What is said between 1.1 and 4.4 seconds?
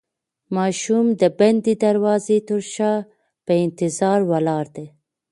د بندې دروازې تر شا په انتظار